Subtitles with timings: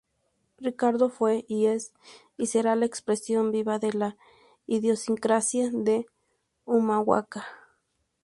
[0.57, 1.93] Ricardo fue, es
[2.35, 4.17] y será la expresión viva de la
[4.65, 6.07] idiosincrasia de
[6.65, 7.45] Humahuaca.